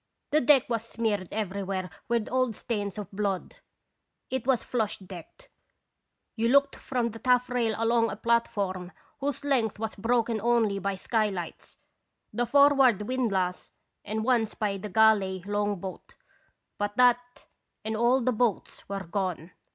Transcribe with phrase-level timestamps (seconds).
[0.31, 3.57] The deck was smeared everywhere with old stains of blood.
[4.31, 5.49] It was flush decked;
[6.35, 10.95] you looked from the taff rail along a platform whose length was broken only by
[10.95, 11.77] skylights,
[12.33, 16.15] the forward windlass, and once by the galley long boat,
[16.79, 17.45] but that
[17.85, 19.51] and all the boats were gone.